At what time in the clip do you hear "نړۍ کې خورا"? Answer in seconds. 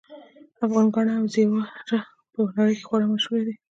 2.57-3.05